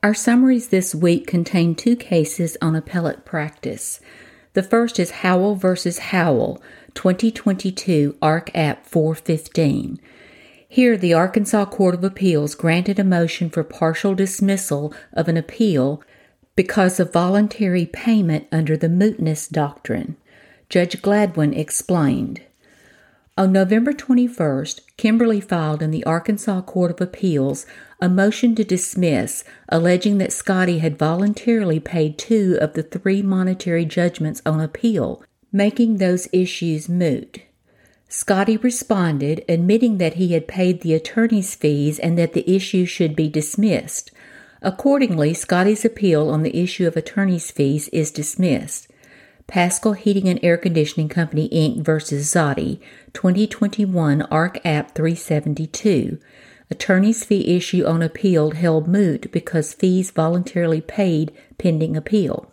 Our 0.00 0.14
summaries 0.14 0.68
this 0.68 0.94
week 0.94 1.26
contain 1.26 1.74
two 1.74 1.96
cases 1.96 2.56
on 2.62 2.76
appellate 2.76 3.24
practice. 3.24 4.00
The 4.52 4.62
first 4.62 5.00
is 5.00 5.10
Howell 5.10 5.56
v. 5.56 5.74
Howell, 6.00 6.62
2022 6.94 8.16
Ark. 8.22 8.48
App 8.54 8.86
415. 8.86 9.98
Here, 10.68 10.96
the 10.96 11.14
Arkansas 11.14 11.64
Court 11.64 11.96
of 11.96 12.04
Appeals 12.04 12.54
granted 12.54 13.00
a 13.00 13.04
motion 13.04 13.50
for 13.50 13.64
partial 13.64 14.14
dismissal 14.14 14.94
of 15.14 15.26
an 15.26 15.36
appeal 15.36 16.00
because 16.54 17.00
of 17.00 17.12
voluntary 17.12 17.84
payment 17.84 18.46
under 18.52 18.76
the 18.76 18.88
mootness 18.88 19.50
doctrine. 19.50 20.16
Judge 20.68 21.02
Gladwin 21.02 21.52
explained. 21.58 22.42
On 23.38 23.52
November 23.52 23.92
21st, 23.92 24.80
Kimberly 24.96 25.40
filed 25.40 25.80
in 25.80 25.92
the 25.92 26.02
Arkansas 26.02 26.60
Court 26.62 26.90
of 26.90 27.00
Appeals 27.00 27.66
a 28.00 28.08
motion 28.08 28.56
to 28.56 28.64
dismiss, 28.64 29.44
alleging 29.68 30.18
that 30.18 30.32
Scotty 30.32 30.78
had 30.80 30.98
voluntarily 30.98 31.78
paid 31.78 32.18
two 32.18 32.58
of 32.60 32.72
the 32.72 32.82
three 32.82 33.22
monetary 33.22 33.84
judgments 33.84 34.42
on 34.44 34.58
appeal, 34.60 35.22
making 35.52 35.98
those 35.98 36.26
issues 36.32 36.88
moot. 36.88 37.42
Scotty 38.08 38.56
responded, 38.56 39.44
admitting 39.48 39.98
that 39.98 40.14
he 40.14 40.32
had 40.32 40.48
paid 40.48 40.80
the 40.80 40.94
attorney's 40.94 41.54
fees 41.54 42.00
and 42.00 42.18
that 42.18 42.32
the 42.32 42.50
issue 42.52 42.84
should 42.84 43.14
be 43.14 43.28
dismissed. 43.28 44.10
Accordingly, 44.62 45.32
Scotty's 45.32 45.84
appeal 45.84 46.28
on 46.28 46.42
the 46.42 46.60
issue 46.60 46.88
of 46.88 46.96
attorney's 46.96 47.52
fees 47.52 47.86
is 47.90 48.10
dismissed. 48.10 48.88
Paschal 49.48 49.94
Heating 49.94 50.28
and 50.28 50.38
Air 50.42 50.58
Conditioning 50.58 51.08
Company 51.08 51.48
Inc. 51.48 51.76
v. 51.78 52.16
Zotti, 52.16 52.80
2021 53.14 54.20
Ark 54.22 54.58
App 54.62 54.94
372. 54.94 56.18
Attorney's 56.70 57.24
fee 57.24 57.56
issue 57.56 57.86
on 57.86 58.02
appeal 58.02 58.50
held 58.50 58.86
moot 58.86 59.32
because 59.32 59.72
fees 59.72 60.10
voluntarily 60.10 60.82
paid 60.82 61.32
pending 61.56 61.96
appeal. 61.96 62.52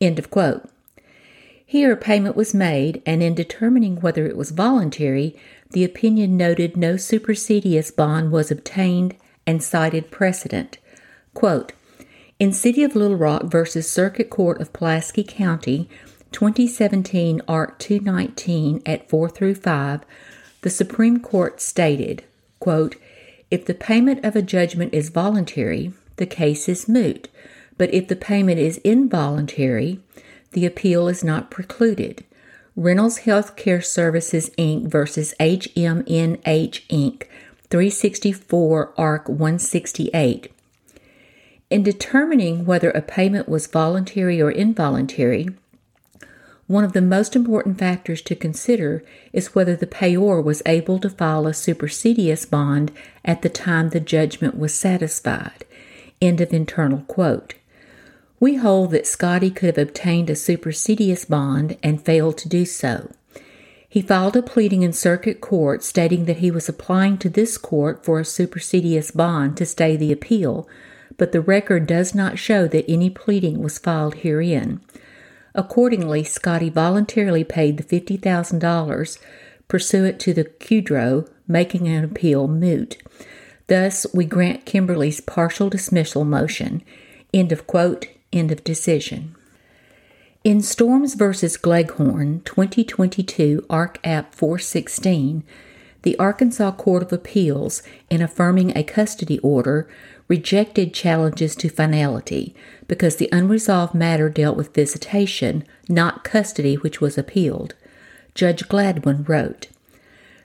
End 0.00 0.18
of 0.18 0.28
quote. 0.28 0.68
Here, 1.64 1.94
payment 1.94 2.34
was 2.34 2.52
made, 2.52 3.02
and 3.06 3.22
in 3.22 3.36
determining 3.36 4.00
whether 4.00 4.26
it 4.26 4.36
was 4.36 4.50
voluntary, 4.50 5.36
the 5.70 5.84
opinion 5.84 6.36
noted 6.36 6.76
no 6.76 6.94
supersedeas 6.94 7.94
bond 7.94 8.32
was 8.32 8.50
obtained 8.50 9.14
and 9.46 9.62
cited 9.62 10.10
precedent. 10.10 10.78
Quote, 11.34 11.72
in 12.38 12.52
City 12.52 12.82
of 12.82 12.96
Little 12.96 13.16
Rock 13.16 13.44
versus 13.44 13.88
Circuit 13.88 14.28
Court 14.28 14.60
of 14.60 14.72
Pulaski 14.72 15.24
County, 15.24 15.88
2017 16.32 17.40
Ark 17.48 17.78
219 17.78 18.82
at 18.84 19.08
4 19.08 19.28
through 19.28 19.54
5, 19.54 20.00
the 20.62 20.70
Supreme 20.70 21.20
Court 21.20 21.60
stated, 21.60 22.24
quote, 22.60 22.96
If 23.50 23.64
the 23.64 23.74
payment 23.74 24.24
of 24.24 24.36
a 24.36 24.42
judgment 24.42 24.92
is 24.92 25.10
voluntary, 25.10 25.92
the 26.16 26.26
case 26.26 26.68
is 26.68 26.88
moot, 26.88 27.28
but 27.78 27.92
if 27.92 28.08
the 28.08 28.16
payment 28.16 28.58
is 28.58 28.78
involuntary, 28.78 30.00
the 30.52 30.66
appeal 30.66 31.08
is 31.08 31.22
not 31.22 31.50
precluded. 31.50 32.24
Reynolds 32.74 33.20
Healthcare 33.20 33.84
Services 33.84 34.50
Inc. 34.58 34.88
versus 34.88 35.34
HMNH 35.40 36.86
Inc. 36.88 37.24
364 37.70 38.94
Ark 38.98 39.28
168. 39.28 40.52
In 41.68 41.82
determining 41.82 42.64
whether 42.64 42.90
a 42.90 43.02
payment 43.02 43.48
was 43.48 43.66
voluntary 43.66 44.40
or 44.40 44.50
involuntary, 44.50 45.48
one 46.66 46.82
of 46.82 46.92
the 46.92 47.00
most 47.00 47.36
important 47.36 47.78
factors 47.78 48.20
to 48.22 48.34
consider 48.34 49.04
is 49.32 49.54
whether 49.54 49.76
the 49.76 49.86
payor 49.86 50.42
was 50.42 50.62
able 50.66 50.98
to 50.98 51.08
file 51.08 51.46
a 51.46 51.52
supersedeas 51.52 52.48
bond 52.48 52.90
at 53.24 53.42
the 53.42 53.48
time 53.48 53.90
the 53.90 54.00
judgment 54.00 54.58
was 54.58 54.74
satisfied. 54.74 55.64
End 56.20 56.40
of 56.40 56.52
internal 56.52 57.02
quote. 57.02 57.54
We 58.40 58.56
hold 58.56 58.90
that 58.90 59.06
Scotty 59.06 59.50
could 59.50 59.76
have 59.76 59.88
obtained 59.88 60.28
a 60.28 60.34
supersedeas 60.34 61.28
bond 61.28 61.78
and 61.82 62.04
failed 62.04 62.36
to 62.38 62.48
do 62.48 62.64
so. 62.64 63.10
He 63.88 64.02
filed 64.02 64.36
a 64.36 64.42
pleading 64.42 64.82
in 64.82 64.92
circuit 64.92 65.40
court 65.40 65.82
stating 65.82 66.26
that 66.26 66.38
he 66.38 66.50
was 66.50 66.68
applying 66.68 67.16
to 67.18 67.30
this 67.30 67.56
court 67.56 68.04
for 68.04 68.18
a 68.18 68.24
supersedeas 68.24 69.14
bond 69.16 69.56
to 69.56 69.64
stay 69.64 69.96
the 69.96 70.12
appeal, 70.12 70.68
but 71.16 71.32
the 71.32 71.40
record 71.40 71.86
does 71.86 72.14
not 72.14 72.38
show 72.38 72.66
that 72.68 72.90
any 72.90 73.08
pleading 73.08 73.62
was 73.62 73.78
filed 73.78 74.16
herein. 74.16 74.80
Accordingly, 75.56 76.22
Scotty 76.22 76.68
voluntarily 76.68 77.42
paid 77.42 77.78
the 77.78 77.82
$50,000 77.82 79.18
pursuant 79.68 80.20
to 80.20 80.34
the 80.34 80.44
QDRO, 80.44 81.28
making 81.48 81.88
an 81.88 82.04
appeal 82.04 82.46
moot. 82.46 82.98
Thus, 83.66 84.06
we 84.14 84.26
grant 84.26 84.66
Kimberly's 84.66 85.20
partial 85.20 85.70
dismissal 85.70 86.24
motion. 86.24 86.82
End 87.34 87.50
of 87.52 87.66
quote, 87.66 88.06
end 88.32 88.52
of 88.52 88.62
decision. 88.62 89.34
In 90.44 90.62
Storms 90.62 91.14
v. 91.14 91.48
Gleghorn, 91.60 92.42
2022 92.44 93.66
Ark. 93.68 93.98
App 94.04 94.34
416, 94.34 95.42
the 96.02 96.16
Arkansas 96.18 96.70
Court 96.72 97.02
of 97.02 97.12
Appeals, 97.12 97.82
in 98.08 98.22
affirming 98.22 98.76
a 98.76 98.84
custody 98.84 99.40
order, 99.40 99.88
rejected 100.28 100.92
challenges 100.92 101.54
to 101.56 101.68
finality 101.68 102.54
because 102.88 103.16
the 103.16 103.28
unresolved 103.32 103.94
matter 103.94 104.28
dealt 104.28 104.56
with 104.56 104.74
visitation, 104.74 105.64
not 105.88 106.24
custody, 106.24 106.74
which 106.74 107.00
was 107.00 107.16
appealed. 107.16 107.74
Judge 108.34 108.68
Gladwin 108.68 109.28
wrote 109.28 109.68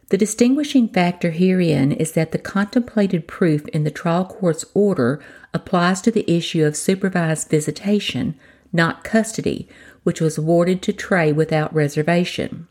The 0.09 0.18
distinguishing 0.18 0.88
factor 0.88 1.31
herein 1.31 1.92
is 1.92 2.12
that 2.14 2.31
the 2.31 2.38
contemplated 2.38 3.28
proof 3.28 3.68
in 3.69 3.84
the 3.84 3.92
trial 3.92 4.25
court's 4.25 4.66
order 4.74 5.22
applies 5.53 6.02
to 6.02 6.12
the 6.12 6.30
issue 6.31 6.63
of 6.63 6.75
supervised 6.75 7.50
visitation, 7.50 8.36
not 8.72 9.03
custody, 9.03 9.68
which 10.03 10.22
was 10.22 10.38
awarded 10.38 10.81
to 10.84 10.94
Trey 10.94 11.31
without 11.31 11.74
reservation. 11.74 12.68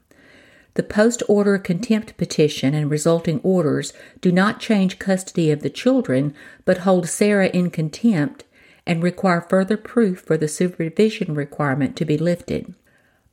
The 0.80 0.86
post 0.86 1.22
order 1.28 1.58
contempt 1.58 2.16
petition 2.16 2.72
and 2.72 2.90
resulting 2.90 3.40
orders 3.42 3.92
do 4.22 4.32
not 4.32 4.60
change 4.60 4.98
custody 4.98 5.50
of 5.50 5.60
the 5.60 5.68
children, 5.68 6.32
but 6.64 6.78
hold 6.88 7.06
Sarah 7.06 7.48
in 7.48 7.68
contempt 7.68 8.44
and 8.86 9.02
require 9.02 9.42
further 9.42 9.76
proof 9.76 10.20
for 10.20 10.38
the 10.38 10.48
supervision 10.48 11.34
requirement 11.34 11.96
to 11.96 12.06
be 12.06 12.16
lifted. 12.16 12.72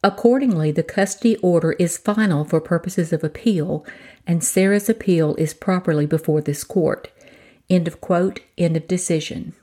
Accordingly, 0.03 0.73
the 0.73 0.83
custody 0.83 1.37
order 1.37 1.71
is 1.79 1.97
final 1.97 2.43
for 2.43 2.59
purposes 2.59 3.13
of 3.13 3.23
appeal, 3.23 3.85
and 4.27 4.43
Sarah's 4.43 4.89
appeal 4.89 5.33
is 5.35 5.53
properly 5.53 6.05
before 6.05 6.41
this 6.41 6.65
court. 6.65 7.09
End 7.69 7.87
of 7.87 8.01
quote, 8.01 8.41
end 8.57 8.75
of 8.75 8.89
decision. 8.89 9.53